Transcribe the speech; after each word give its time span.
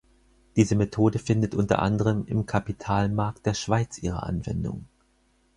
Diese 0.55 0.73
Methode 0.75 1.19
findet 1.19 1.53
unter 1.53 1.77
anderem 1.79 2.25
im 2.25 2.47
Kapitalmarkt 2.47 3.45
der 3.45 3.53
Schweiz 3.53 3.99
ihre 3.99 4.23
Anwendung. 4.23 4.85